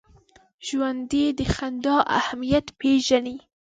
[0.67, 3.37] ژوندي د خندا اهمیت پېژني